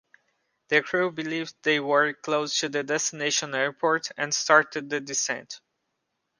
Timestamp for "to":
2.61-2.69